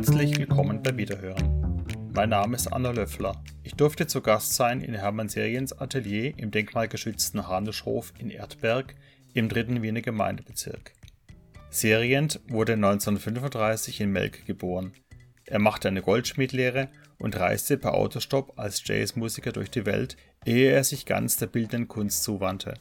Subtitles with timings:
[0.00, 1.84] Herzlich willkommen bei Wiederhören.
[2.14, 3.36] Mein Name ist Anna Löffler.
[3.62, 8.94] Ich durfte zu Gast sein in Hermann Seriens Atelier im denkmalgeschützten Hanuschhof in Erdberg
[9.34, 10.94] im dritten Wiener Gemeindebezirk.
[11.68, 14.94] Serient wurde 1935 in Melk geboren.
[15.44, 16.88] Er machte eine Goldschmiedlehre
[17.18, 21.88] und reiste per Autostopp als Jazzmusiker durch die Welt, ehe er sich ganz der bildenden
[21.88, 22.72] Kunst zuwandte.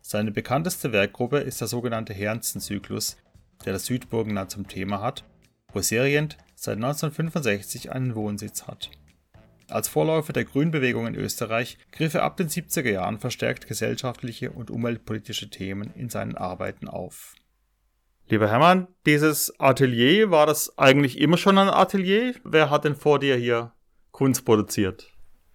[0.00, 3.18] Seine bekannteste Werkgruppe ist der sogenannte Herrenzen-Zyklus,
[3.66, 5.24] der das Südburgenland zum Thema hat,
[5.72, 8.90] wo Serient seit 1965 einen Wohnsitz hat.
[9.68, 14.70] Als Vorläufer der Grünbewegung in Österreich griff er ab den 70er Jahren verstärkt gesellschaftliche und
[14.70, 17.34] umweltpolitische Themen in seinen Arbeiten auf.
[18.28, 22.34] Lieber Hermann, dieses Atelier, war das eigentlich immer schon ein Atelier?
[22.44, 23.72] Wer hat denn vor dir hier
[24.10, 25.12] Kunst produziert?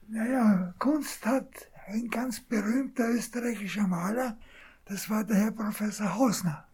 [0.07, 1.47] Naja, Kunst hat
[1.87, 4.37] ein ganz berühmter österreichischer Maler,
[4.85, 6.67] das war der Herr Professor Hausner.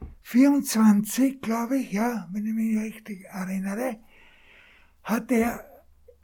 [0.00, 3.98] 1924, glaube ich, ja, wenn ich mich richtig erinnere,
[5.02, 5.64] hat er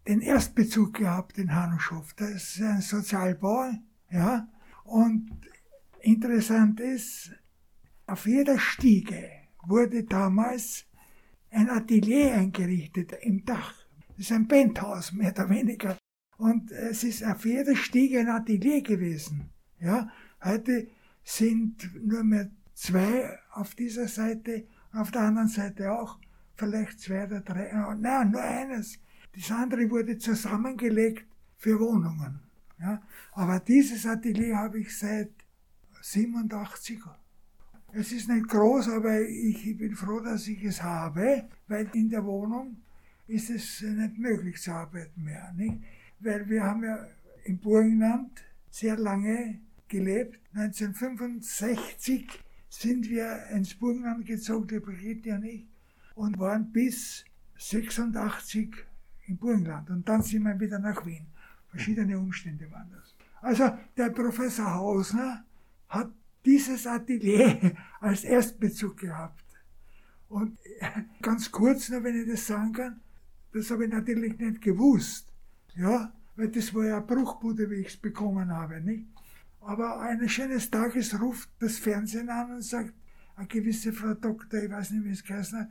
[0.07, 2.13] den Erstbezug gehabt in Hanuschow.
[2.15, 3.71] Das ist ein Sozialbau,
[4.11, 4.49] ja,
[4.85, 5.31] und
[6.05, 7.33] Interessant ist,
[8.07, 9.31] auf jeder Stiege
[9.67, 10.85] wurde damals
[11.51, 13.75] ein Atelier eingerichtet im Dach.
[14.09, 15.97] Das ist ein Penthouse, mehr oder weniger.
[16.37, 19.49] Und es ist auf jeder Stiege ein Atelier gewesen.
[19.81, 20.11] Ja,
[20.45, 20.89] heute
[21.23, 26.19] sind nur mehr zwei auf dieser Seite, auf der anderen Seite auch,
[26.57, 28.99] vielleicht zwei oder drei, nein, nur eines.
[29.35, 32.41] Das andere wurde zusammengelegt für Wohnungen.
[32.79, 35.31] Ja, aber dieses Atelier habe ich seit
[36.03, 37.15] 87er.
[37.93, 42.25] Es ist nicht groß, aber ich bin froh, dass ich es habe, weil in der
[42.25, 42.77] Wohnung
[43.27, 45.53] ist es nicht möglich zu arbeiten mehr.
[45.57, 45.79] Nicht?
[46.19, 47.07] Weil wir haben ja
[47.45, 50.41] im Burgenland sehr lange gelebt.
[50.55, 52.44] 1965
[52.75, 55.67] sind wir ins Burgenland gezogen, die Brigitte und ich,
[56.15, 57.25] und waren bis
[57.57, 58.75] 86
[59.27, 59.91] im Burgenland.
[59.91, 61.27] Und dann sind wir wieder nach Wien.
[61.69, 63.15] Verschiedene Umstände waren das.
[63.41, 65.45] Also der Professor Hausner
[65.89, 66.11] hat
[66.45, 69.45] dieses Atelier als Erstbezug gehabt.
[70.29, 70.59] Und
[71.23, 73.01] ganz kurz noch, wenn ich das sagen kann,
[73.53, 75.33] das habe ich natürlich nicht gewusst.
[75.77, 79.07] Ja, weil das war ja eine Bruchbude, wie ich es bekommen habe, nicht?
[79.67, 82.93] Aber eines schönen Tages ruft das Fernsehen an und sagt,
[83.35, 85.71] eine gewisse Frau Doktor, ich weiß nicht, wie es geheißen hat,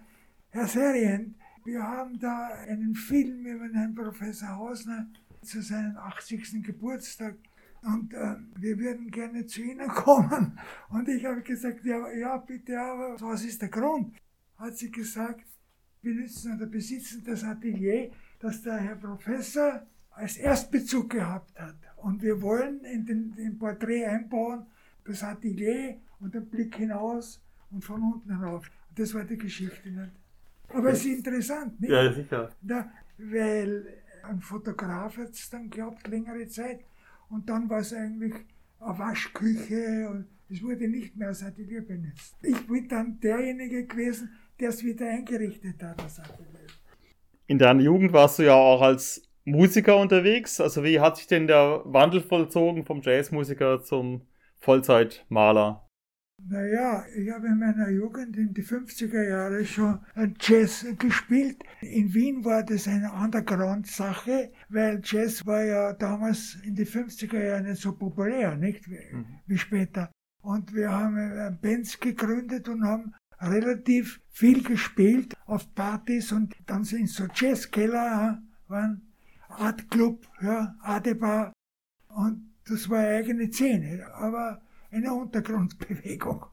[0.49, 5.07] Herr Serien, wir haben da einen Film über einen Professor Hausner
[5.43, 6.63] zu seinem 80.
[6.63, 7.35] Geburtstag
[7.83, 10.57] und äh, wir würden gerne zu Ihnen kommen.
[10.89, 14.15] Und ich habe gesagt, ja, ja, bitte, aber was ist der Grund?
[14.57, 15.45] Hat sie gesagt,
[16.01, 19.85] wir nützen oder besitzen das Atelier, das der Herr Professor
[20.16, 21.75] als Erstbezug gehabt hat.
[21.97, 24.66] Und wir wollen in den, den Porträt einbauen,
[25.06, 27.41] das Atelier und den Blick hinaus
[27.72, 28.69] und von unten herauf.
[28.96, 30.12] Das war die Geschichte nicht.
[30.69, 31.91] Aber es ist interessant, nicht?
[31.91, 32.52] Ja, sicher.
[32.62, 33.85] Da, weil
[34.23, 36.81] ein Fotograf hat es dann gehabt, längere Zeit,
[37.29, 38.34] und dann war es eigentlich
[38.79, 42.35] eine Waschküche und es wurde nicht mehr als Atelier benutzt.
[42.41, 46.68] Ich bin dann derjenige gewesen, der es wieder eingerichtet hat, das Atelier.
[47.47, 50.61] In deiner Jugend warst du ja auch als Musiker unterwegs.
[50.61, 54.27] Also wie hat sich denn der Wandel vollzogen vom Jazzmusiker zum
[54.59, 55.87] Vollzeitmaler?
[56.45, 59.99] Naja, ich habe in meiner Jugend in die 50er Jahre schon
[60.39, 61.63] Jazz gespielt.
[61.81, 67.63] In Wien war das eine Underground-Sache, weil Jazz war ja damals in die 50er Jahre
[67.63, 69.57] nicht so populär, nicht wie, mhm.
[69.57, 70.11] später.
[70.41, 76.83] Und wir haben äh, Bands gegründet und haben relativ viel gespielt auf Partys und dann
[76.83, 79.12] sind so Jazzkeller, waren
[79.59, 81.53] Art Club, ja, Adebar
[82.09, 84.06] und das war eine eigene Szene.
[84.14, 86.46] Aber eine Untergrundbewegung.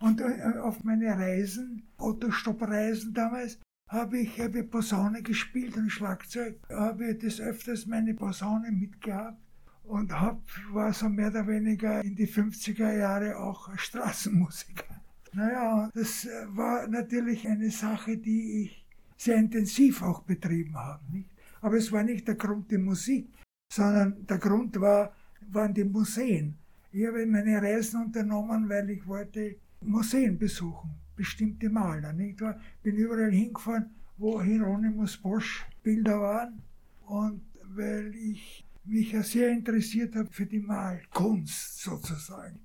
[0.00, 7.14] Und äh, auf meine Reisen, Autostoppreisen damals, habe ich habe Posaune gespielt und Schlagzeug, habe
[7.16, 9.38] des Öfters meine Posaune mitgehabt
[9.82, 10.40] und hab,
[10.70, 14.84] war so mehr oder weniger in die 50er Jahre auch Straßenmusiker.
[15.32, 18.86] Naja, das äh, war natürlich eine Sache, die ich
[19.16, 21.02] sehr intensiv auch betrieben habe.
[21.12, 21.29] Nicht?
[21.60, 23.28] Aber es war nicht der Grund die Musik,
[23.72, 25.14] sondern der Grund war,
[25.50, 26.56] waren die Museen.
[26.92, 32.14] Ich habe meine Reisen unternommen, weil ich wollte Museen besuchen, bestimmte Maler.
[32.40, 32.60] Wahr?
[32.82, 36.62] Bin überall hingefahren, wo Hieronymus Bosch Bilder waren
[37.06, 42.58] und weil ich mich ja sehr interessiert habe für die Malkunst sozusagen.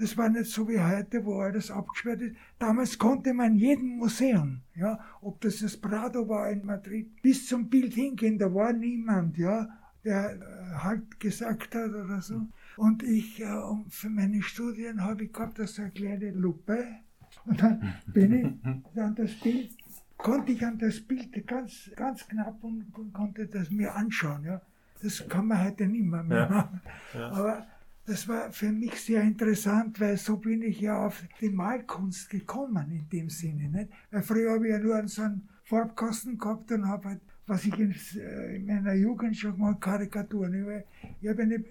[0.00, 2.36] Das war nicht so wie heute, wo alles abgesperrt ist.
[2.58, 7.68] Damals konnte man jedem Museum, ja, ob das das Prado war in Madrid, bis zum
[7.68, 9.68] Bild hingehen, da war niemand, ja,
[10.02, 12.46] der äh, halt gesagt hat oder so.
[12.78, 13.46] Und ich, äh,
[13.90, 16.82] für meine Studien habe ich gehabt, das eine kleine Lupe.
[17.44, 18.58] Und dann bin
[18.94, 19.76] ich an das Bild,
[20.16, 24.44] konnte ich an das Bild ganz, ganz knapp und, und konnte das mir anschauen.
[24.44, 24.60] Ja.
[25.02, 26.48] Das kann man heute nicht mehr, mehr ja.
[26.48, 26.80] machen.
[27.14, 27.30] Ja.
[27.30, 27.66] Aber
[28.10, 32.90] das war für mich sehr interessant, weil so bin ich ja auf die Malkunst gekommen
[32.90, 33.68] in dem Sinne.
[33.68, 33.90] Nicht?
[34.10, 37.78] Weil früher habe ich ja nur so einen Farbkasten gehabt und habe halt, was ich
[37.78, 40.84] in, äh, in meiner Jugend schon mal Karikaturen.
[41.20, 41.64] Ich habe eine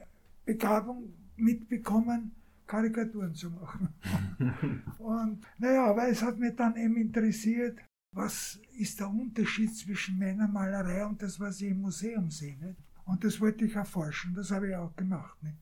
[0.46, 2.32] Begabung mitbekommen,
[2.66, 3.90] Karikaturen zu machen.
[5.00, 7.80] und naja, weil es hat mich dann eben interessiert,
[8.16, 12.58] was ist der Unterschied zwischen meiner Malerei und das, was ich im Museum sehe.
[12.58, 12.80] Nicht?
[13.04, 15.36] Und das wollte ich erforschen, das habe ich auch gemacht.
[15.44, 15.58] Nicht?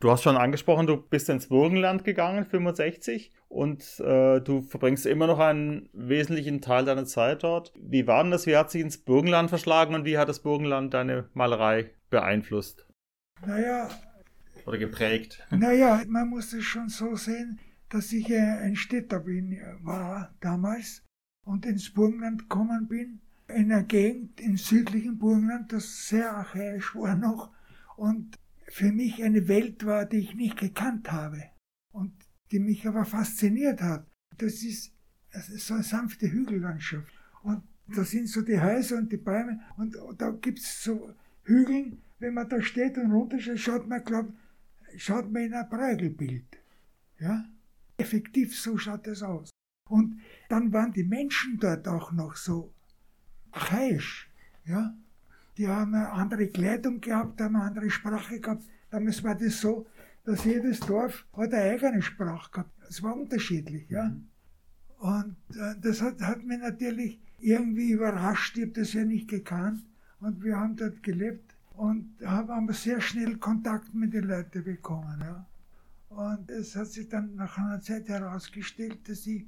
[0.00, 5.26] Du hast schon angesprochen, du bist ins Burgenland gegangen, 65, und äh, du verbringst immer
[5.26, 7.72] noch einen wesentlichen Teil deiner Zeit dort.
[7.74, 8.46] Wie war denn das?
[8.46, 12.86] Wie hat sich ins Burgenland verschlagen und wie hat das Burgenland deine Malerei beeinflusst?
[13.44, 13.88] Naja,
[14.66, 15.44] oder geprägt?
[15.50, 17.58] Naja, man muss es schon so sehen,
[17.88, 21.02] dass ich ein Städter bin, war damals
[21.44, 27.16] und ins Burgenland gekommen bin, in einer Gegend im südlichen Burgenland, das sehr archaisch war
[27.16, 27.50] noch
[27.96, 31.42] und für mich eine Welt war, die ich nicht gekannt habe
[31.92, 32.12] und
[32.50, 34.06] die mich aber fasziniert hat.
[34.36, 34.92] Das ist,
[35.32, 37.12] das ist so eine sanfte Hügellandschaft
[37.42, 42.02] und da sind so die Häuser und die Bäume und da gibt es so Hügeln,
[42.18, 44.32] wenn man da steht und runterschaut, schaut man, glaubt,
[44.96, 46.58] schaut man in ein Prägelbild.
[47.18, 47.46] Ja?
[47.96, 49.50] Effektiv so schaut es aus.
[49.88, 52.74] Und dann waren die Menschen dort auch noch so
[53.50, 54.30] archaisch.
[54.66, 54.94] Ja?
[55.58, 58.64] Die haben eine andere Kleidung gehabt, haben eine andere Sprache gehabt.
[58.90, 59.86] Damals war das so,
[60.24, 62.70] dass jedes Dorf hat eine eigene Sprache gehabt.
[62.88, 63.90] Es war unterschiedlich.
[63.90, 64.16] Ja?
[64.98, 68.56] Und äh, das hat, hat mich natürlich irgendwie überrascht.
[68.56, 69.84] Ich habe das ja nicht gekannt.
[70.20, 75.20] Und wir haben dort gelebt und haben aber sehr schnell Kontakt mit den Leuten bekommen.
[75.20, 75.46] Ja.
[76.08, 79.44] Und es hat sich dann nach einer Zeit herausgestellt, dass ich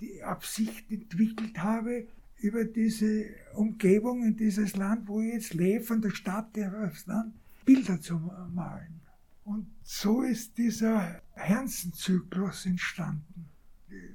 [0.00, 2.06] die Absicht entwickelt habe,
[2.38, 7.34] über diese Umgebung in dieses Land, wo ich jetzt lebe, von der Stadt aufs Land,
[7.64, 8.18] Bilder zu
[8.52, 9.00] malen.
[9.44, 13.48] Und so ist dieser Herzenzyklus entstanden.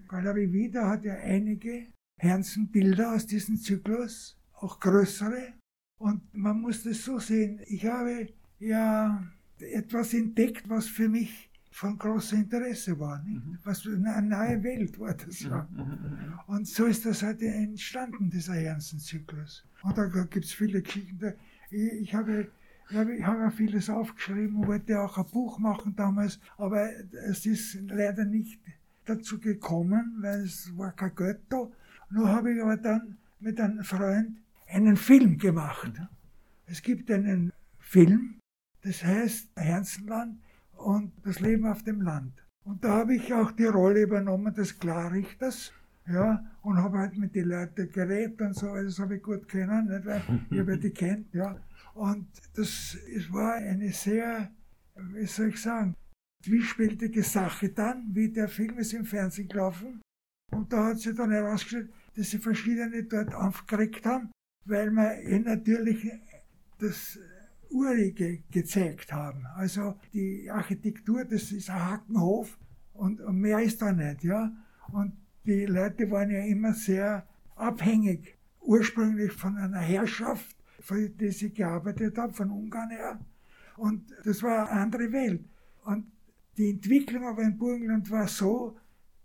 [0.07, 1.88] Galerie Wieder hat ja einige
[2.18, 5.53] Herzenbilder aus diesem Zyklus, auch größere.
[5.97, 7.62] Und man muss das so sehen.
[7.68, 8.27] Ich habe
[8.59, 9.25] ja
[9.59, 13.23] etwas entdeckt, was für mich von großem Interesse war.
[13.23, 13.45] Nicht?
[13.45, 13.57] Mhm.
[13.63, 15.68] Was eine neue Welt war das ja.
[15.71, 19.65] Mhm, mhm, Und so ist das heute entstanden, dieser Herzenzyklus.
[19.81, 21.33] Und da gibt es viele Geschichten.
[21.69, 22.51] Ich habe,
[22.89, 26.89] ich habe, ich habe vieles aufgeschrieben, wollte auch ein Buch machen damals, aber
[27.29, 28.59] es ist leider nicht
[29.06, 31.68] dazu gekommen, weil es war kein Geld da.
[32.09, 34.38] Nur habe ich aber dann mit einem Freund
[34.68, 35.94] einen Film gemacht.
[36.65, 38.39] Es gibt einen Film,
[38.83, 40.38] das heißt Herzenland
[40.81, 42.33] und das Leben auf dem Land.
[42.63, 45.72] Und da habe ich auch die Rolle übernommen des Klarrichters,
[46.07, 49.88] ja, und habe halt mit den Leuten geredet und so, das habe ich gut kennen,
[49.88, 51.60] nicht, weil ich habe die kennt, ja.
[51.94, 54.51] Und das es war eine sehr,
[54.95, 55.95] wie soll ich sagen,
[56.44, 60.01] zwiespältige Sache dann, wie der Film ist im Fernsehen gelaufen.
[60.51, 64.31] Und da hat sich dann herausgestellt, dass sie verschiedene dort aufgeregt haben,
[64.66, 66.12] weil wir natürlich
[66.80, 67.19] das
[67.71, 69.45] Urige gezeigt haben.
[69.56, 72.57] Also die Architektur, das ist ein Hackenhof
[72.94, 74.51] und mehr ist da nicht, ja.
[74.92, 75.13] Und
[75.45, 82.18] die Leute waren ja immer sehr abhängig, ursprünglich von einer Herrschaft, für die sie gearbeitet
[82.18, 83.19] haben, von Ungarn her.
[83.78, 85.45] Und das war eine andere Welt.
[85.85, 86.11] Und
[86.57, 88.78] die Entwicklung aber in Burgenland war so,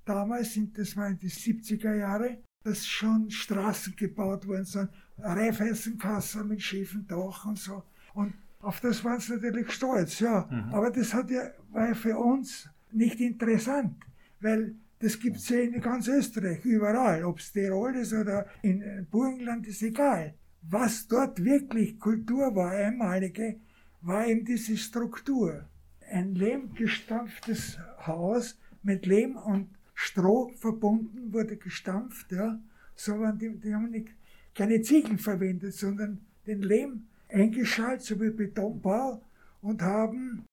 [0.05, 6.63] damals, das war in die 70er Jahre, dass schon Straßen gebaut worden sind, Reifeisenkasse mit
[6.63, 7.83] schiefen Dach und so.
[8.17, 10.49] Und auf das waren sie natürlich stolz, ja.
[10.51, 10.75] Mhm.
[10.75, 13.95] Aber das hat ja, war ja für uns nicht interessant,
[14.41, 17.25] weil das gibt es ja in ganz Österreich, überall.
[17.25, 20.35] Ob es Tirol ist oder in Burgenland, ist egal.
[20.63, 23.61] Was dort wirklich Kultur war, einmalige,
[24.01, 25.69] war eben diese Struktur.
[26.11, 32.59] Ein lehmgestampftes Haus mit Lehm und Stroh verbunden, wurde gestampft, ja.
[32.95, 34.09] So waren die, die haben nicht
[34.55, 39.23] keine Ziegel verwendet, sondern den Lehm eingeschaltet, so wie Betonbau,
[39.63, 40.45] und haben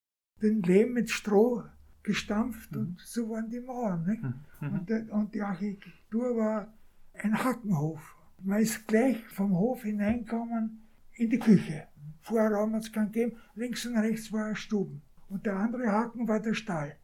[0.41, 1.63] den Lehm mit Stroh
[2.01, 2.79] gestampft mhm.
[2.79, 4.05] und so waren die Mauern.
[4.05, 4.23] Nicht?
[4.23, 4.73] Mhm.
[4.73, 6.73] Und, der, und, die Architektur war
[7.13, 8.15] ein Hackenhof.
[8.41, 10.81] Man ist gleich vom Hof hineingekommen
[11.13, 11.87] in die Küche.
[12.21, 15.01] Vorraum hat es keinen gegeben, links und rechts war ein Stuben.
[15.29, 16.95] Und der andere Haken war der Stall.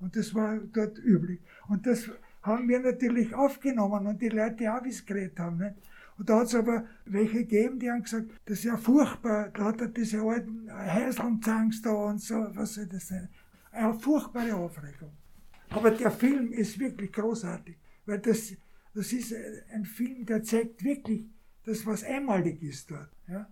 [0.00, 1.40] Und das war dort üblich.
[1.68, 2.10] Und das
[2.42, 5.58] haben wir natürlich aufgenommen und die Leute auch, wie es geredet haben.
[5.58, 5.74] Nicht?
[6.20, 9.64] Und da hat es aber welche gegeben, die haben gesagt, das ist ja furchtbar, da
[9.64, 11.40] hat er diese alten Häuseln
[11.82, 13.30] da und so, was soll das sein?
[13.70, 15.12] Eine furchtbare Aufregung.
[15.70, 18.52] Aber der Film ist wirklich großartig, weil das,
[18.92, 19.34] das ist
[19.72, 21.24] ein Film, der zeigt wirklich
[21.64, 23.16] das, was einmalig ist dort.
[23.26, 23.48] Ja?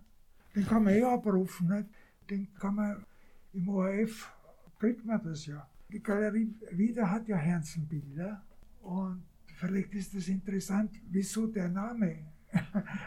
[0.55, 1.89] Den kann man eh abrufen, nicht?
[2.29, 3.03] den kann man
[3.51, 4.31] im ORF,
[4.77, 5.67] kriegt man das ja.
[5.91, 8.45] Die Galerie Wieder hat ja Herzenbilder
[8.81, 9.23] und
[9.55, 12.37] vielleicht ist das interessant, wieso der Name.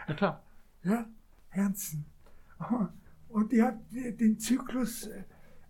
[0.07, 0.43] Ja, klar.
[0.83, 1.07] ja,
[1.49, 2.05] Herzen.
[3.29, 5.09] Und ich habe den Zyklus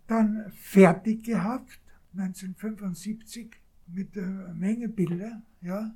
[0.07, 1.79] dann fertig gehabt,
[2.15, 3.55] 1975,
[3.87, 5.41] mit einer Menge Bilder.
[5.61, 5.93] Ja.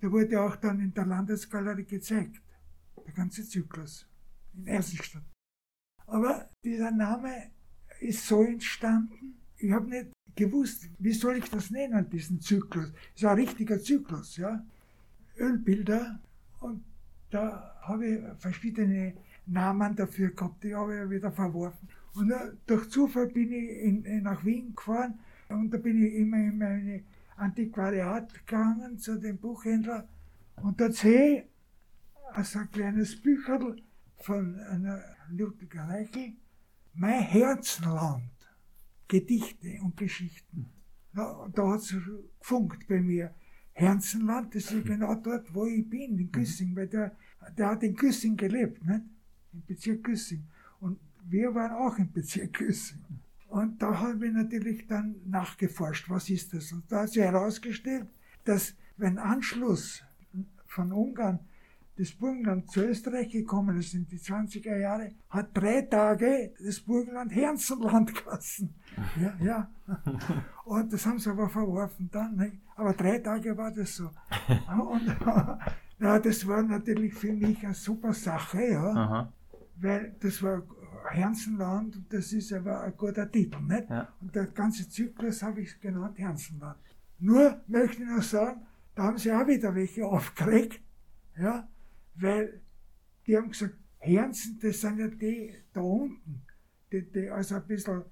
[0.00, 2.40] Der wurde auch dann in der Landesgalerie gezeigt,
[3.06, 4.06] der ganze Zyklus,
[4.54, 5.24] in Ersenstadt.
[6.06, 7.50] Aber dieser Name
[8.00, 12.92] ist so entstanden, ich habe nicht gewusst, wie soll ich das nennen, diesen Zyklus.
[13.14, 14.64] Es war ein richtiger Zyklus, ja.
[15.36, 16.20] Ölbilder
[16.60, 16.84] und
[17.30, 19.14] da habe ich verschiedene
[19.46, 21.88] Namen dafür gehabt, die habe ich wieder verworfen.
[22.14, 22.32] Und
[22.66, 25.18] durch Zufall bin ich in, nach Wien gefahren
[25.48, 27.02] und da bin ich immer in meine
[27.36, 30.08] Antiquariat gegangen zu dem Buchhändler
[30.62, 31.44] und da sehe ich
[32.32, 33.82] also ein kleines Bücherl
[34.18, 36.34] von einer Ludwig Reichel,
[36.94, 38.30] Mein Herzland,
[39.08, 40.70] Gedichte und Geschichten.
[41.12, 41.94] Da, da hat es
[42.38, 43.34] gefunkt bei mir.
[43.80, 47.16] Herzenland, das ist genau dort, wo ich bin, in Güssing, weil der,
[47.56, 49.02] der hat in Güssing gelebt, nicht?
[49.52, 50.44] im Bezirk Güssing.
[50.80, 53.04] Und wir waren auch im Bezirk Güssing.
[53.48, 56.72] Und da habe ich natürlich dann nachgeforscht, was ist das?
[56.72, 58.06] Und da hat sich herausgestellt,
[58.44, 60.02] dass wenn Anschluss
[60.66, 61.40] von Ungarn
[62.00, 67.30] das Burgenland zu Österreich gekommen ist in die 20er Jahre, hat drei Tage das Burgenland
[67.34, 68.74] Herzenland gelassen.
[69.20, 69.70] Ja, ja.
[70.64, 72.36] Und das haben sie aber verworfen dann.
[72.36, 72.56] Nicht?
[72.76, 74.04] Aber drei Tage war das so.
[74.68, 75.14] Und
[75.98, 78.92] ja, das war natürlich für mich eine super Sache, ja.
[78.94, 79.32] Aha.
[79.76, 80.62] Weil das war
[81.10, 83.90] Herzenland und das ist aber ein guter Titel, nicht?
[83.90, 84.08] Ja.
[84.20, 86.78] Und der ganze Zyklus habe ich genannt Herzenland.
[87.18, 88.62] Nur möchte ich noch sagen,
[88.94, 90.80] da haben sie auch wieder welche aufgeregt,
[91.38, 91.66] ja,
[92.14, 92.60] weil
[93.26, 96.42] die haben gesagt, Herzen, das sind ja die da unten,
[96.90, 98.02] die, die also ein bisschen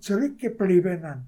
[0.00, 1.26] zurückgebliebenen.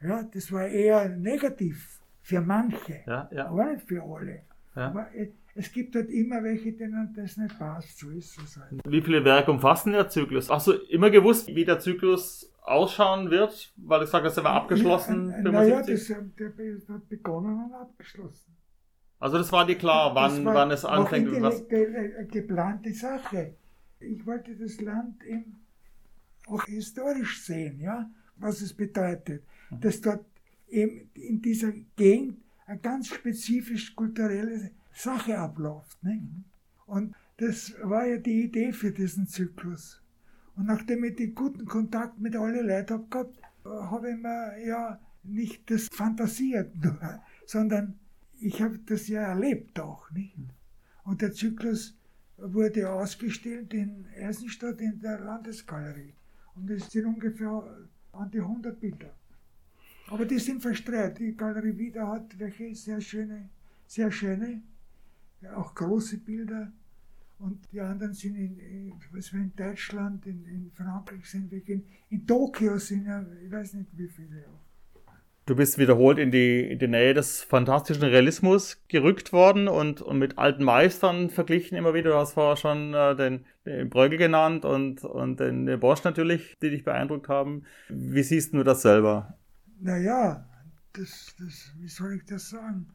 [0.00, 3.48] Ja, das war eher negativ für manche, ja, ja.
[3.48, 4.42] aber nicht für alle.
[4.76, 4.88] Ja.
[4.88, 5.08] Aber
[5.54, 7.98] es gibt halt immer welche, denen das nicht passt.
[7.98, 8.80] So ist es halt.
[8.86, 10.50] Wie viele Werke umfassen der Zyklus?
[10.50, 13.72] Hast du immer gewusst, wie der Zyklus ausschauen wird?
[13.76, 15.30] Weil du sagst, er war abgeschlossen.
[15.30, 18.53] Ja, naja, das, der, der hat begonnen und abgeschlossen.
[19.24, 21.32] Also das war dir klar, wann, wann es anfängt.
[21.32, 23.54] Das was eine geplante Sache.
[23.98, 25.60] Ich wollte das Land eben
[26.46, 29.42] auch historisch sehen, ja, was es bedeutet.
[29.70, 29.80] Mhm.
[29.80, 30.26] Dass dort
[30.68, 36.04] eben in dieser Gegend eine ganz spezifisch kulturelle Sache abläuft.
[36.04, 36.20] Nicht?
[36.84, 40.02] Und das war ja die Idee für diesen Zyklus.
[40.54, 45.00] Und nachdem ich den guten Kontakt mit allen Leuten habe gehabt, habe ich mir ja
[45.22, 47.98] nicht das fantasiert nur, sondern
[48.40, 50.10] ich habe das ja erlebt auch.
[50.10, 50.36] Nicht?
[51.04, 51.96] Und der Zyklus
[52.36, 56.14] wurde ausgestellt in Eisenstadt in der Landesgalerie.
[56.54, 59.14] Und es sind ungefähr an die 100 Bilder.
[60.08, 61.18] Aber die sind verstreut.
[61.18, 63.48] Die Galerie Wieder hat welche sehr schöne,
[63.86, 64.62] sehr schöne
[65.54, 66.72] auch große Bilder.
[67.38, 72.26] Und die anderen sind in, was in Deutschland, in, in Frankreich sind wir, in, in
[72.26, 74.73] Tokio sind ja, ich weiß nicht wie viele auch.
[75.46, 80.18] Du bist wiederholt in die, in die Nähe des fantastischen Realismus gerückt worden und, und
[80.18, 82.12] mit alten Meistern verglichen immer wieder.
[82.12, 86.56] Du hast vorher schon äh, den, den Brögel genannt und, und den, den Bosch natürlich,
[86.62, 87.64] die dich beeindruckt haben.
[87.90, 89.36] Wie siehst du das selber?
[89.80, 90.48] Naja,
[90.94, 92.88] das, das, wie soll ich das sagen?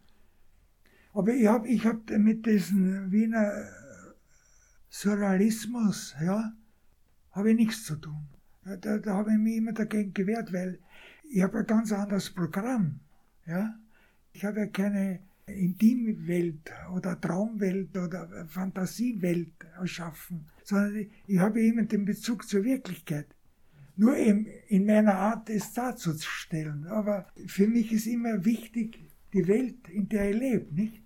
[1.13, 3.51] Aber ich habe ich hab mit diesem Wiener
[4.89, 6.51] Surrealismus, ja,
[7.31, 8.27] habe ich nichts zu tun.
[8.65, 10.79] Da, da habe ich mich immer dagegen gewehrt, weil
[11.29, 12.99] ich habe ein ganz anderes Programm.
[13.45, 13.77] Ja?
[14.33, 22.05] Ich habe ja keine Intimwelt oder Traumwelt oder Fantasiewelt erschaffen, sondern ich habe immer den
[22.05, 23.27] Bezug zur Wirklichkeit.
[23.95, 26.87] Nur in, in meiner Art, es darzustellen.
[26.87, 28.99] Aber für mich ist immer wichtig,
[29.33, 31.03] die Welt, in der ich lebe, nicht?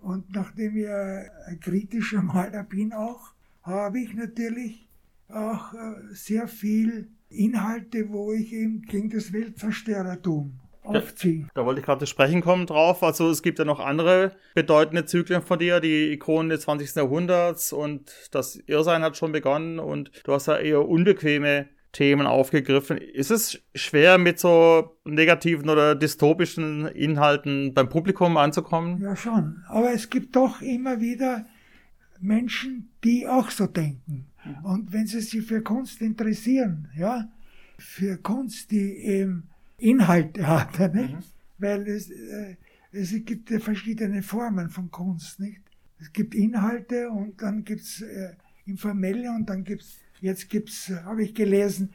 [0.00, 3.32] Und nachdem ich ein kritischer Maler bin auch,
[3.62, 4.88] habe ich natürlich
[5.28, 11.46] auch äh, sehr viel Inhalte, wo ich eben gegen das Weltzerstörertum aufziehe.
[11.54, 13.02] Da, da wollte ich gerade zu sprechen kommen drauf.
[13.02, 16.94] Also es gibt ja noch andere bedeutende Zyklen von dir, die Ikonen des 20.
[16.94, 22.98] Jahrhunderts und das Irrsein hat schon begonnen und du hast ja eher unbequeme Themen aufgegriffen.
[22.98, 29.00] Ist es schwer, mit so negativen oder dystopischen Inhalten beim Publikum anzukommen?
[29.00, 29.64] Ja, schon.
[29.68, 31.46] Aber es gibt doch immer wieder
[32.20, 34.26] Menschen, die auch so denken.
[34.46, 34.64] Mhm.
[34.64, 37.28] Und wenn sie sich für Kunst interessieren, ja,
[37.78, 39.48] für Kunst, die eben
[39.78, 41.14] Inhalte hat, nicht?
[41.14, 41.22] Mhm.
[41.58, 42.56] weil es, äh,
[42.92, 45.60] es gibt ja verschiedene Formen von Kunst, nicht?
[45.98, 48.34] Es gibt Inhalte und dann gibt's äh,
[48.66, 51.92] informelle und dann gibt's jetzt gibt's, äh, habe ich gelesen,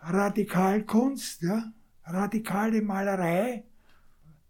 [0.00, 1.72] Radikalkunst, ja,
[2.04, 3.64] radikale Malerei,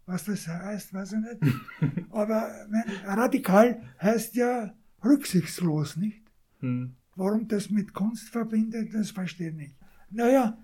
[0.04, 2.10] was das heißt, weiß ich nicht.
[2.10, 4.74] Aber mein, radikal heißt ja
[5.04, 6.22] rücksichtslos, nicht?
[6.60, 6.94] Hm.
[7.16, 9.76] Warum das mit Kunst verbindet, das verstehe ich nicht.
[10.10, 10.58] Naja,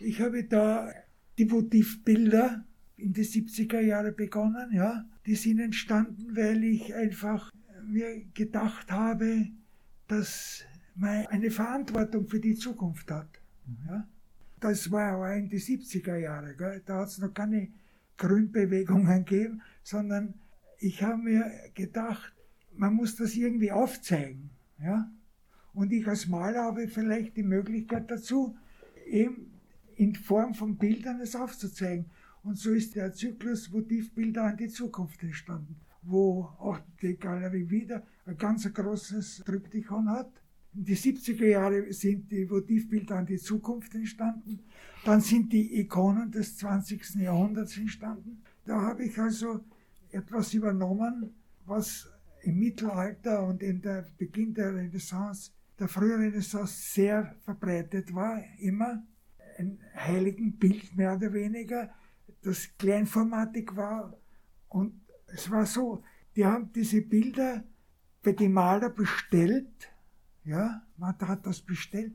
[0.00, 0.92] ich habe da
[1.38, 2.64] die Votivbilder
[2.96, 5.04] in die 70er Jahre begonnen, ja.
[5.26, 7.50] Die sind entstanden, weil ich einfach
[7.86, 9.48] mir gedacht habe,
[10.06, 13.40] dass man eine Verantwortung für die Zukunft hat.
[13.88, 14.06] Ja.
[14.60, 16.82] Das war aber in die 70er Jahre, gell.
[16.86, 17.68] da hat es noch keine
[18.16, 20.34] Grünbewegungen gegeben, sondern
[20.78, 22.32] ich habe mir gedacht,
[22.76, 24.50] man muss das irgendwie aufzeigen.
[24.78, 25.10] Ja.
[25.74, 28.56] Und ich als Maler habe vielleicht die Möglichkeit dazu,
[29.06, 29.50] eben
[29.96, 32.06] in Form von Bildern es aufzuzeigen.
[32.42, 38.06] Und so ist der Zyklus Motivbilder an die Zukunft entstanden, wo auch die Galerie wieder
[38.26, 40.30] ein ganz großes Tryptychon hat.
[40.74, 44.60] In die 70er Jahre sind die Motivbilder an die Zukunft entstanden.
[45.04, 47.14] Dann sind die Ikonen des 20.
[47.16, 48.42] Jahrhunderts entstanden.
[48.64, 49.60] Da habe ich also
[50.10, 51.34] etwas übernommen,
[51.66, 52.08] was
[52.42, 59.02] im Mittelalter und in der Beginn der Renaissance, der frühen Renaissance sehr verbreitet war, immer
[59.58, 61.92] ein heiligen Bild mehr oder weniger,
[62.42, 64.16] das kleinformatig war.
[64.68, 66.02] Und es war so,
[66.36, 67.64] die haben diese Bilder
[68.22, 69.92] bei den Maler bestellt,
[70.44, 72.12] ja, man hat das bestellt,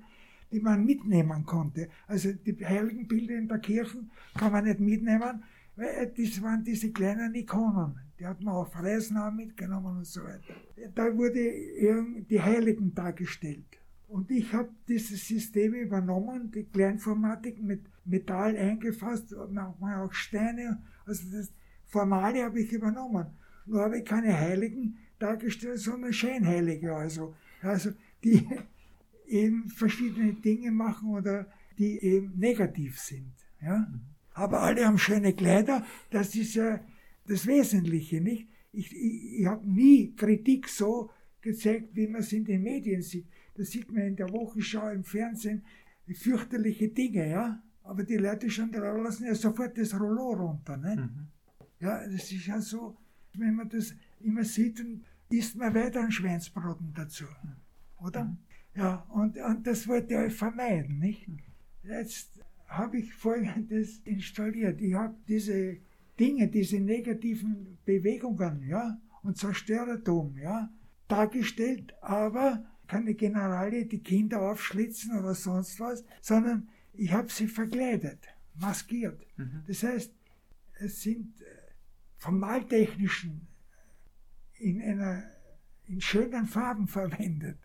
[0.51, 1.89] die man mitnehmen konnte.
[2.08, 4.04] Also die heiligen Bilder in der Kirche
[4.36, 5.44] kann man nicht mitnehmen,
[5.79, 7.95] weil das waren diese kleinen Ikonen.
[8.19, 10.53] Die hat man auf Reisen auch mitgenommen und so weiter.
[10.93, 13.79] Da wurde die Heiligen dargestellt.
[14.09, 20.81] Und ich habe dieses System übernommen, die Kleinformatik mit Metall eingefasst, manchmal auch Steine.
[21.05, 21.53] Also das
[21.86, 23.27] Formale habe ich übernommen.
[23.65, 26.94] Nur habe ich keine Heiligen dargestellt, sondern Scheinheilige.
[26.94, 27.92] Also, also
[28.24, 28.46] die
[29.27, 33.33] eben verschiedene Dinge machen oder die eben negativ sind.
[33.61, 33.87] Ja?
[34.33, 36.79] Aber alle haben schöne Kleider, das ist ja
[37.27, 38.48] das Wesentliche, nicht?
[38.72, 41.09] Ich, ich, ich habe nie Kritik so
[41.42, 43.27] gezeigt, wie man es in den Medien sieht.
[43.55, 45.63] Da sieht man in der Wochenschau im Fernsehen
[46.13, 47.61] fürchterliche Dinge, ja.
[47.83, 50.96] Aber die Leute schon da lassen ja sofort das Rollo runter, ne?
[50.96, 51.27] Mhm.
[51.79, 52.98] Ja, das ist ja so,
[53.33, 57.25] wenn man das immer sieht, dann isst man weiter ein Schweinsbraten dazu,
[57.98, 58.25] oder?
[58.25, 58.37] Mhm.
[58.75, 61.27] Ja, und, und das wollte ich vermeiden, nicht?
[61.83, 62.39] Jetzt
[62.70, 64.79] habe ich Folgendes installiert.
[64.82, 65.77] Ich habe diese
[66.20, 70.70] Dinge, diese negativen Bewegungen, ja, und Zerstörertum, ja,
[71.08, 78.20] dargestellt, aber keine Generalie die Kinder aufschlitzen oder sonst was, sondern ich habe sie verkleidet,
[78.55, 79.25] maskiert.
[79.38, 79.64] Mhm.
[79.68, 80.14] Das heißt,
[80.79, 81.46] es sind äh,
[82.18, 83.48] vom Maltechnischen
[84.60, 85.24] in, einer,
[85.86, 87.58] in schönen Farben verwendet.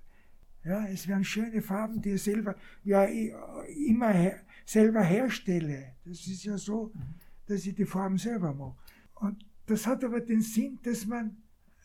[0.65, 5.97] Ja, es werden schöne Farben, die selber ja immer her, selber herstelle.
[6.05, 7.15] Das ist ja so, mhm.
[7.47, 8.77] dass ich die Farben selber mache.
[9.15, 11.37] Und das hat aber den Sinn, dass man,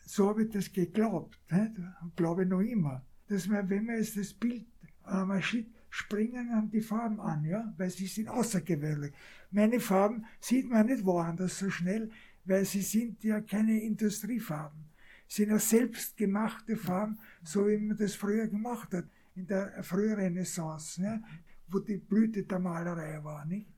[0.04, 1.94] so habe ich das geglaubt, ne?
[2.02, 4.66] und glaube noch immer, dass man, wenn man jetzt das Bild
[5.04, 9.12] einmal schiebt, springen an die Farben an, ja, weil sie sind außergewöhnlich.
[9.50, 12.10] Meine Farben sieht man nicht woanders so schnell,
[12.44, 14.84] weil sie sind ja keine Industriefarben.
[15.26, 20.14] Sie sind ja selbstgemachte Farben, so wie man das früher gemacht hat, in der frühen
[20.14, 21.22] Renaissance, ne,
[21.70, 23.68] wo die Blüte der Malerei war, nicht?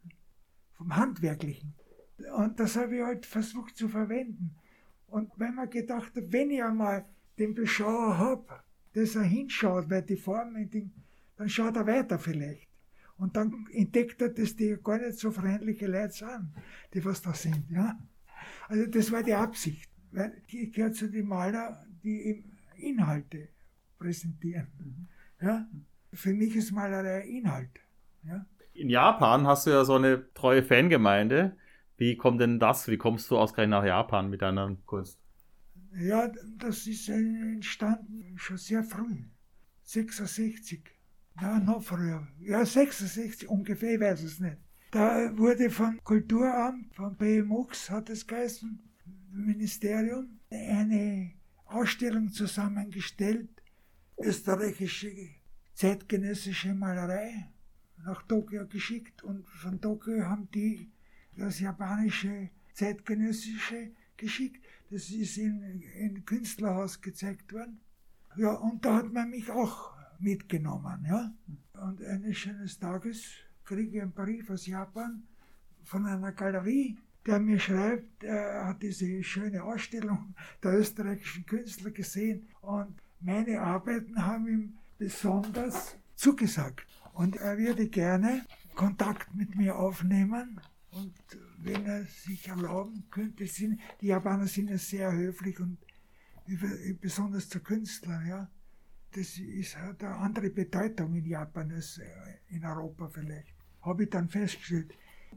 [0.74, 1.74] Vom Handwerklichen.
[2.36, 4.54] Und das habe ich halt versucht zu verwenden.
[5.06, 7.04] Und wenn man gedacht hat, wenn ich einmal
[7.38, 8.62] den Beschauer habe,
[8.94, 10.92] dass er hinschaut, weil die Formen,
[11.36, 12.68] dann schaut er weiter vielleicht.
[13.18, 16.52] Und dann entdeckt er, dass die gar nicht so freundliche Leute sind,
[16.92, 17.70] die was da sind.
[17.70, 17.98] Ja?
[18.68, 19.90] Also das war die Absicht.
[20.10, 22.44] Weil ich gehöre zu den Maler, die
[22.76, 23.48] Inhalte
[23.98, 24.66] präsentieren.
[24.78, 25.46] Mhm.
[25.46, 25.68] Ja?
[26.12, 27.80] Für mich ist Malerei Inhalt.
[28.24, 28.46] Ja?
[28.74, 31.56] In Japan hast du ja so eine treue Fangemeinde.
[31.96, 32.88] Wie kommt denn das?
[32.88, 35.20] Wie kommst du ausgerechnet nach Japan mit deiner Kunst?
[35.94, 39.24] Ja, das ist entstanden schon sehr früh.
[39.82, 40.82] 66.
[41.40, 42.26] Ja, noch früher.
[42.40, 44.56] Ja, 66 ungefähr, ich weiß es nicht.
[44.90, 48.78] Da wurde vom Kulturamt, vom BMUX hat es geheißen,
[49.30, 51.32] Ministerium, eine
[51.64, 53.48] Ausstellung zusammengestellt,
[54.18, 55.10] österreichische
[55.74, 57.51] zeitgenössische Malerei,
[58.04, 60.90] nach Tokio geschickt und von Tokio haben die
[61.36, 64.64] das japanische zeitgenössische geschickt.
[64.90, 67.80] Das ist in, in Künstlerhaus gezeigt worden.
[68.36, 71.04] Ja, und da hat man mich auch mitgenommen.
[71.08, 71.32] Ja?
[71.74, 73.24] Und eines schönen Tages
[73.64, 75.22] kriege ich einen Brief aus Japan
[75.84, 82.48] von einer Galerie, der mir schreibt, er hat diese schöne Ausstellung der österreichischen Künstler gesehen
[82.60, 86.86] und meine Arbeiten haben ihm besonders zugesagt.
[87.12, 90.60] Und er würde gerne Kontakt mit mir aufnehmen.
[90.90, 91.14] Und
[91.58, 95.78] wenn er sich erlauben könnte, sind, die Japaner sind ja sehr höflich und
[97.00, 98.50] besonders zu Künstlern, ja.
[99.14, 102.04] Das ist, hat eine andere Bedeutung in Japan als äh,
[102.48, 103.54] in Europa vielleicht.
[103.82, 104.94] Habe ich dann festgestellt.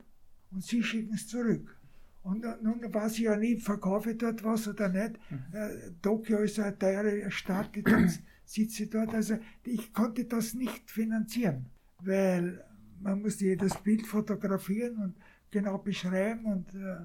[0.51, 1.77] und sie schicken es zurück.
[2.23, 5.19] Und nun weiß ich ja nie, verkaufe ich dort was oder nicht.
[5.29, 5.43] Mhm.
[5.53, 8.11] Äh, Tokio ist eine teure Stadt, dann
[8.45, 9.13] sitze ich dort.
[9.13, 11.67] Also ich konnte das nicht finanzieren,
[11.99, 12.65] weil
[12.99, 15.15] man musste jedes Bild fotografieren und
[15.51, 16.97] genau beschreiben und, äh,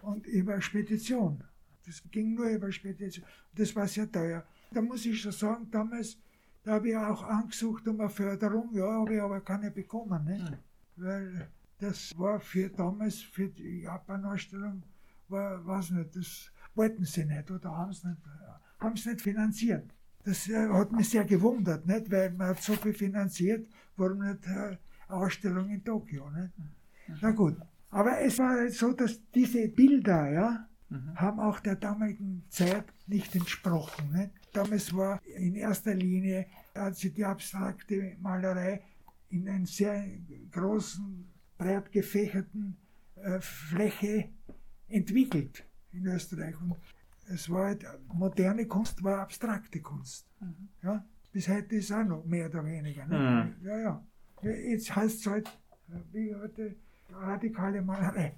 [0.00, 1.44] und über Spedition.
[1.84, 3.26] Das ging nur über Spedition.
[3.54, 4.42] Das war sehr teuer.
[4.72, 6.18] Da muss ich schon sagen, damals
[6.66, 10.24] da habe ich auch angesucht um eine Förderung, ja, habe ich aber keine bekommen.
[10.24, 10.52] Nicht?
[10.96, 11.48] Weil
[11.78, 14.82] das war für damals, für die Japan-Ausstellung,
[15.28, 18.16] war, weiß nicht, das wollten sie nicht oder haben es nicht,
[18.80, 19.94] haben nicht finanziert.
[20.24, 22.10] Das äh, hat mich sehr gewundert, nicht?
[22.10, 26.28] weil man hat so viel finanziert, warum nicht äh, eine Ausstellung in Tokio.
[26.30, 26.58] Nicht?
[26.58, 27.18] Mhm.
[27.20, 27.56] Na gut,
[27.90, 31.14] aber es war halt so, dass diese Bilder, ja, mhm.
[31.16, 34.12] haben auch der damaligen Zeit nicht entsprochen.
[34.12, 34.30] Nicht?
[34.52, 38.82] Damals war in erster Linie hat sich die abstrakte Malerei
[39.30, 40.04] in einer sehr
[40.52, 42.76] großen, breit gefächerten
[43.16, 44.30] äh, Fläche
[44.88, 46.54] entwickelt in Österreich.
[46.60, 46.76] Und
[47.28, 50.26] es war halt, moderne Kunst war abstrakte Kunst.
[50.40, 50.68] Mhm.
[50.82, 51.04] Ja?
[51.32, 53.06] Bis heute ist es auch noch mehr oder weniger.
[53.06, 53.54] Ne?
[53.58, 53.66] Mhm.
[53.66, 54.06] Ja, ja.
[54.42, 55.48] Jetzt heißt es halt,
[55.88, 56.76] äh, wie heute,
[57.10, 58.34] radikale Malerei.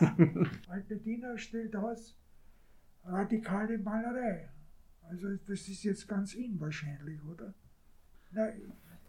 [0.68, 2.16] Alpedina stellt aus,
[3.04, 4.50] radikale Malerei.
[5.02, 7.54] Also das ist jetzt ganz unwahrscheinlich, oder?
[8.30, 8.48] Na,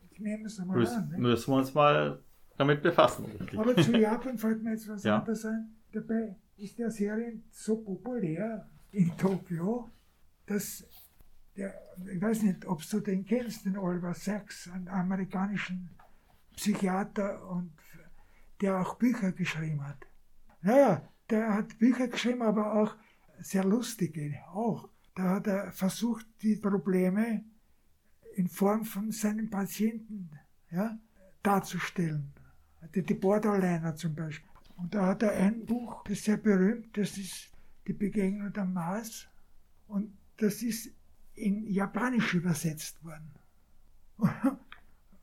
[0.10, 1.10] ich nehme es einmal Müs, an.
[1.10, 1.18] Ne?
[1.18, 2.24] Müssen wir uns mal
[2.58, 3.26] damit befassen.
[3.26, 3.60] Richtig.
[3.60, 5.20] Aber zu Japan fällt mir jetzt was ja.
[5.20, 5.76] anderes ein.
[5.92, 9.90] Dabei ist der Serien so populär in Tokio,
[10.46, 10.86] dass
[11.56, 11.74] der,
[12.12, 15.90] ich weiß nicht, ob du den kennst, den Oliver Sacks, einen amerikanischen
[16.56, 17.74] Psychiater und
[18.62, 20.08] der auch Bücher geschrieben hat.
[20.62, 22.96] Naja, der hat Bücher geschrieben, aber auch
[23.40, 24.90] sehr lustige, auch.
[25.16, 27.44] Da hat er versucht, die Probleme
[28.36, 30.30] in Form von seinen Patienten
[30.70, 30.98] ja,
[31.44, 32.32] darzustellen.
[32.96, 34.50] Die, Borderliner zum Beispiel.
[34.78, 37.52] Und da hat er ein Buch, das ist sehr berühmt, das ist
[37.88, 39.28] Die Begegnung der Mars.
[39.88, 40.92] Und das ist
[41.36, 43.32] in Japanisch übersetzt worden.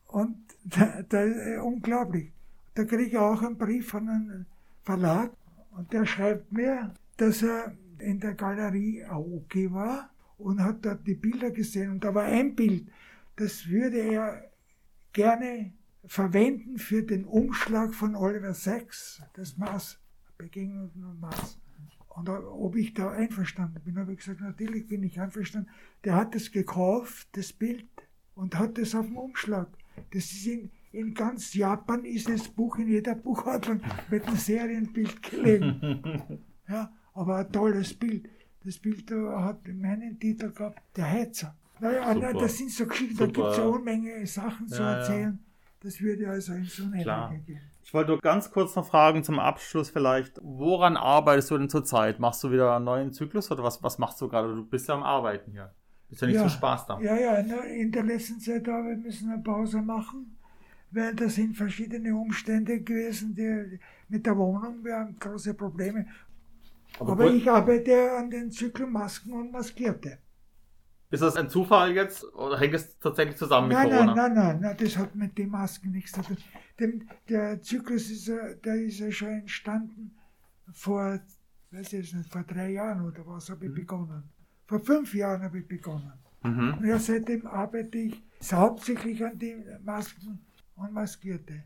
[0.07, 2.33] Und da, da, unglaublich.
[2.75, 4.47] Da kriege ich auch einen Brief von einem
[4.89, 5.33] Verlag
[5.73, 11.15] und der schreibt mir, dass er in der Galerie Aoki war und hat dort die
[11.15, 12.89] Bilder gesehen und da war ein Bild,
[13.37, 14.51] das würde er
[15.13, 15.75] gerne
[16.07, 20.01] verwenden für den Umschlag von Oliver Sacks, das Maß,
[20.39, 21.59] Begegnung und Maß.
[22.09, 25.69] Und ob ich da einverstanden bin, habe ich gesagt, natürlich bin ich einverstanden.
[26.05, 27.85] Der hat es gekauft, das Bild,
[28.35, 29.69] und hat es auf dem Umschlag.
[30.13, 35.23] Das ist in, in ganz Japan ist das Buch in jeder Buchhandlung mit einem Serienbild
[35.23, 36.45] gelegen.
[36.71, 38.29] Ja, aber ein tolles Bild.
[38.63, 41.57] Das Bild hat meinen Titel gehabt, Der Heizer.
[41.81, 42.33] Naja, Super.
[42.35, 45.39] das sind so Geschichten, da gibt es ja Unmenge Sachen ja, zu erzählen.
[45.41, 45.49] Ja.
[45.81, 47.35] Das würde also in so eine Klar.
[47.47, 47.63] gehen.
[47.83, 52.19] Ich wollte nur ganz kurz noch fragen zum Abschluss vielleicht, woran arbeitest du denn zurzeit?
[52.21, 54.55] Machst du wieder einen neuen Zyklus oder was, was machst du gerade?
[54.55, 55.73] Du bist ja am Arbeiten hier.
[56.11, 57.01] Ist ja nicht ja, so Spaß da.
[57.01, 60.38] Ja, ja, in der letzten Zeit habe wir müssen eine Pause machen,
[60.91, 66.07] weil da sind verschiedene Umstände gewesen, die mit der Wohnung, wir haben große Probleme.
[66.99, 70.19] Aber, Aber ich arbeite an den Zyklenmasken und Maskierte.
[71.11, 74.15] Ist das ein Zufall jetzt oder hängt es tatsächlich zusammen nein, mit Corona?
[74.15, 76.37] Nein, nein, nein, nein, das hat mit den Masken nichts zu tun.
[76.79, 80.15] Dem, der Zyklus ist ja, der ist ja schon entstanden
[80.73, 81.19] vor,
[81.71, 83.77] weiß ich nicht, vor drei Jahren oder was habe ich mhm.
[83.77, 84.23] begonnen.
[84.67, 86.13] Vor fünf Jahren habe ich begonnen.
[86.43, 86.75] Mhm.
[86.75, 88.23] Und ja, seitdem arbeite ich
[88.53, 90.41] hauptsächlich an den Masken
[90.79, 91.65] und Maskierte.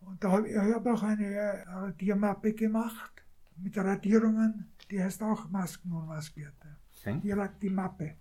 [0.00, 3.12] Und da habe ich, ich hab auch eine Radiermappe gemacht
[3.56, 6.68] mit Radierungen, die heißt auch Masken und Maskierte.
[7.00, 7.20] Okay.
[7.22, 8.14] Die, die Mappe.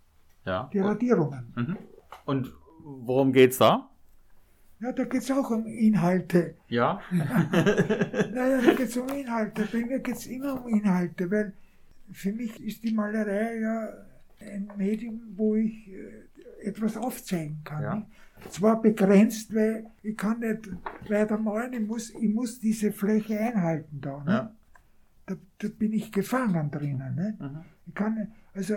[0.46, 0.70] Ja.
[0.72, 1.54] Die Radierungen.
[1.56, 1.78] Mhm.
[2.26, 3.90] Und worum geht's da?
[4.80, 6.56] Ja, da geht es auch um Inhalte.
[6.70, 7.02] Ja?
[7.12, 9.68] naja, da geht es um Inhalte.
[9.72, 11.54] Bei mir geht es immer um Inhalte, weil
[12.12, 13.90] für mich ist die Malerei ja
[14.40, 17.84] ein Medium, wo ich äh, etwas aufzeigen kann.
[17.84, 18.06] Ja.
[18.50, 20.70] Zwar begrenzt, weil ich kann nicht
[21.10, 24.24] weiter malen, ich muss, ich muss diese Fläche einhalten da.
[24.24, 24.32] Ne?
[24.32, 24.56] Ja.
[25.26, 27.16] Da, da, bin ich gefangen drinnen.
[27.16, 27.38] Ne?
[27.40, 27.62] Mhm.
[27.86, 28.76] Ich kann, also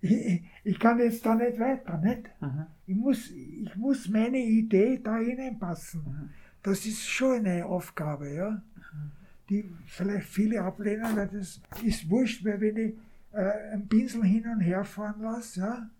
[0.00, 1.96] ich, ich, kann jetzt da nicht weiter.
[1.98, 2.28] Nicht?
[2.40, 2.66] Mhm.
[2.86, 6.02] Ich, muss, ich muss meine Idee da hineinpassen.
[6.02, 6.30] Mhm.
[6.62, 8.50] Das ist schon eine Aufgabe, ja.
[8.50, 9.12] Mhm.
[9.48, 12.94] Die vielleicht viele ablehnen, weil das ist wurscht, weil wenn ich
[13.32, 15.90] äh, einen Pinsel hin und her fahren lasse, ja,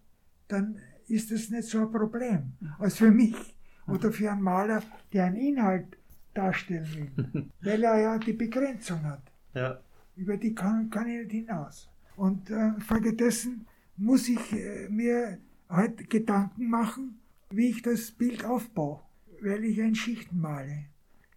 [0.49, 0.77] dann
[1.09, 5.37] ist das nicht so ein Problem als für mich oder für einen Maler, der einen
[5.37, 5.97] Inhalt
[6.35, 9.23] darstellen will, weil er ja die Begrenzung hat.
[9.55, 9.81] Ja.
[10.17, 11.89] Über die kann, kann ich nicht hinaus.
[12.17, 15.39] Und äh, folgedessen muss ich äh, mir
[15.69, 19.01] halt Gedanken machen, wie ich das Bild aufbaue,
[19.43, 20.87] weil ich in Schichten male.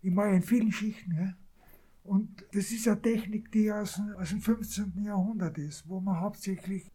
[0.02, 1.16] Ich male in vielen Schichten.
[1.16, 1.34] Ja?
[2.04, 5.04] Und das ist eine Technik, die aus, aus dem 15.
[5.04, 6.92] Jahrhundert ist, wo man hauptsächlich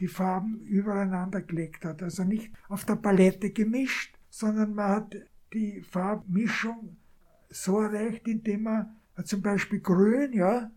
[0.00, 2.02] die Farben übereinander gelegt hat.
[2.02, 5.16] Also nicht auf der Palette gemischt, sondern man hat
[5.52, 6.96] die Farbmischung
[7.48, 10.70] so erreicht, indem man zum Beispiel grün, ja,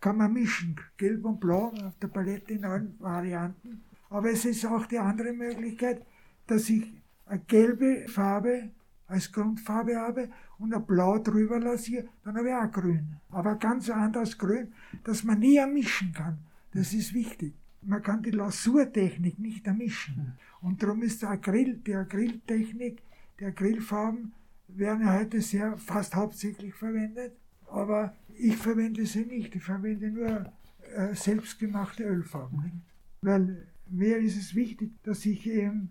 [0.00, 3.82] kann man mischen, gelb und blau auf der Palette in allen Varianten.
[4.10, 6.04] Aber es ist auch die andere Möglichkeit,
[6.46, 6.92] dass ich
[7.26, 8.70] eine gelbe Farbe
[9.06, 13.16] als Grundfarbe habe und ein Blau drüber lasse, dann habe ich auch grün.
[13.30, 14.72] Aber ganz anders grün,
[15.04, 16.38] dass man nie ermischen kann.
[16.72, 17.54] Das ist wichtig.
[17.86, 20.38] Man kann die Lasurtechnik nicht ermischen.
[20.60, 23.02] Und darum ist der Acryl, die Acryltechnik,
[23.38, 24.32] die Acrylfarben
[24.68, 27.32] werden heute sehr, fast hauptsächlich verwendet.
[27.66, 30.52] Aber ich verwende sie nicht, ich verwende nur
[30.94, 32.62] äh, selbstgemachte Ölfarben.
[32.62, 32.74] Nicht?
[33.22, 35.90] Weil mir ist es wichtig, dass ich eben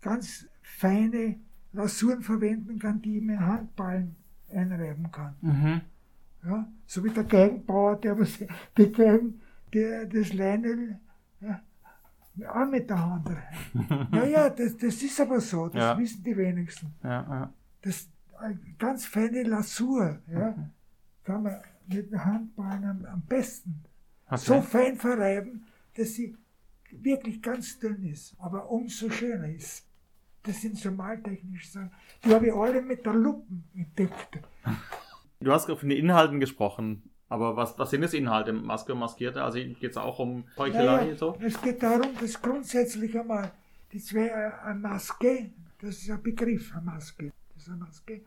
[0.00, 1.36] ganz feine
[1.72, 4.16] Lasuren verwenden kann, die ich mit Handballen
[4.50, 5.34] einreiben kann.
[5.40, 5.80] Mhm.
[6.44, 8.38] Ja, so wie der Geigenbauer, der was
[8.78, 9.40] die Geigen,
[9.72, 10.98] der das Leinöl
[12.44, 14.12] auch mit der Hand reibt.
[14.12, 15.98] ja, ja, das, das ist aber so, das ja.
[15.98, 16.94] wissen die wenigsten.
[17.02, 17.52] Ja, ja.
[17.82, 18.08] Das
[18.78, 20.70] ganz feine Lasur, ja, mhm.
[21.24, 23.82] kann man mit den Handballen am, am besten
[24.26, 24.36] okay.
[24.36, 26.36] so fein verreiben, dass sie
[26.90, 29.86] wirklich ganz dünn ist, aber umso schöner ist.
[30.42, 31.90] Das sind so maltechnische Sachen.
[32.24, 34.38] Die habe ich alle mit der Lupen entdeckt.
[35.40, 37.10] Du hast von den Inhalten gesprochen.
[37.28, 39.42] Aber was, was sind das Inhalte, Maske und Maskierte?
[39.42, 41.04] Also geht es auch um Heuchelei?
[41.04, 41.36] Naja, so?
[41.40, 43.50] Es geht darum, dass grundsätzlich einmal
[43.92, 48.20] die zwei, äh, eine Maske, das ist ein Begriff, eine Maske, das ist eine Maske.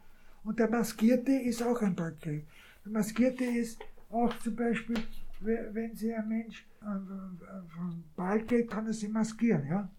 [0.43, 2.43] Und der Maskierte ist auch ein Begriff.
[2.83, 4.97] Der Maskierte ist auch zum Beispiel,
[5.39, 9.67] wenn sie ein Mensch vom Ball geht, kann er sich maskieren.
[9.67, 9.89] Ja?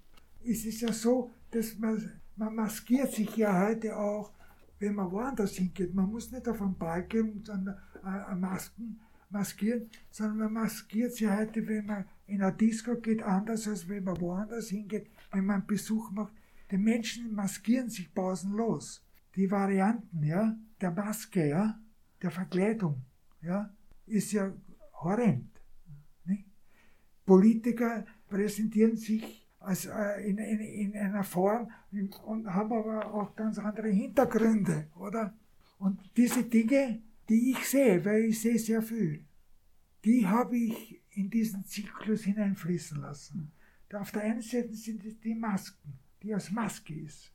[0.45, 4.33] Es ist ja so, dass man, man maskiert sich ja heute auch,
[4.79, 5.95] wenn man woanders hingeht.
[5.95, 11.15] Man muss nicht auf einen Ball gehen und dann äh, Masken maskieren, sondern man maskiert
[11.15, 15.47] sich heute, wenn man in eine Disco geht, anders als wenn man woanders hingeht, wenn
[15.47, 16.33] man Besuch macht.
[16.71, 19.05] Die Menschen maskieren sich pausenlos.
[19.37, 21.79] Die Varianten, ja, der Maske, ja,
[22.23, 23.03] der Verkleidung,
[23.43, 23.71] ja,
[24.07, 24.53] ist ja
[24.95, 25.51] horrend.
[26.25, 26.47] Nicht?
[27.25, 31.71] Politiker präsentieren sich als, äh, in, in, in einer Form
[32.25, 35.35] und haben aber auch ganz andere Hintergründe, oder?
[35.79, 39.25] Und diese Dinge, die ich sehe, weil ich sehe sehr viel,
[40.05, 43.53] die habe ich in diesen Zyklus hineinfließen lassen.
[43.93, 47.33] Auf der einen Seite sind es die Masken, die aus Maske ist.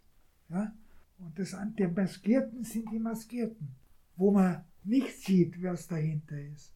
[0.49, 0.73] Ja?
[1.17, 3.69] Und das, die Maskierten sind die Maskierten,
[4.17, 6.73] wo man nicht sieht, was dahinter ist.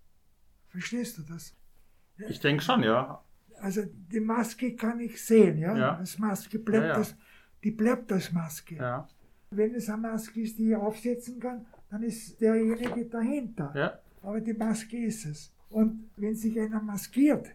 [0.67, 1.55] Verstehst du das?
[2.17, 3.23] Ich denke schon, ja.
[3.61, 5.77] Also die Maske kann ich sehen, ja.
[5.77, 5.95] ja.
[5.97, 6.97] Das Maske bleibt ja, ja.
[6.97, 7.15] Das,
[7.63, 8.75] die bleibt als Maske.
[8.75, 9.07] Ja.
[9.51, 13.71] Wenn es eine Maske ist, die ich aufsetzen kann, dann ist derjenige dahinter.
[13.75, 13.99] Ja.
[14.21, 15.51] Aber die Maske ist es.
[15.69, 17.47] Und wenn sich einer maskiert,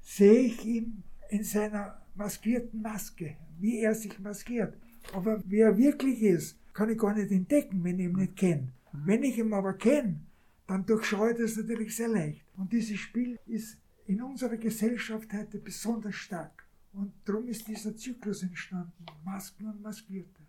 [0.00, 4.74] sehe ich ihn in seiner maskierten Maske, wie er sich maskiert.
[5.12, 8.72] Aber wie er wirklich ist, kann ich gar nicht entdecken, wenn ich ihn nicht kenne.
[8.92, 10.20] Wenn ich ihn aber kenne,
[10.66, 12.44] dann durchschaue ich das natürlich sehr leicht.
[12.56, 16.66] Und dieses Spiel ist in unserer Gesellschaft heute besonders stark.
[16.92, 20.42] Und darum ist dieser Zyklus entstanden, Masken und Maskierte.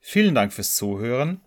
[0.00, 1.40] Vielen Dank fürs Zuhören.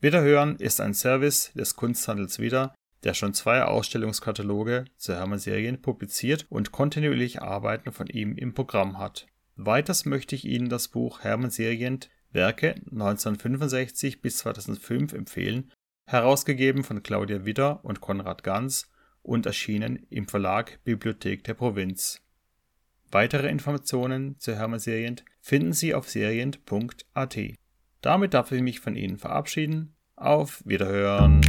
[0.00, 6.46] Wiederhören ist ein Service des Kunsthandels Wieder, der schon zwei Ausstellungskataloge zu Hermann Serien publiziert
[6.48, 9.26] und kontinuierlich Arbeiten von ihm im Programm hat.
[9.56, 15.72] Weiters möchte ich Ihnen das Buch Hermann Serient Werke 1965 bis 2005 empfehlen,
[16.06, 18.88] herausgegeben von Claudia Widder und Konrad Ganz
[19.22, 22.20] und erschienen im Verlag Bibliothek der Provinz.
[23.10, 27.57] Weitere Informationen zu Hermann Serient finden Sie auf serient.at.
[28.00, 29.94] Damit darf ich mich von Ihnen verabschieden.
[30.16, 31.40] Auf Wiederhören!